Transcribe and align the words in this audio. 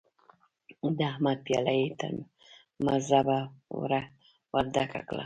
د 0.97 0.99
احمد 1.11 1.37
پياله 1.47 1.73
يې 1.79 1.87
تر 1.99 2.11
مذبه 2.85 3.39
ور 4.53 4.65
ډکه 4.73 5.01
کړه. 5.07 5.19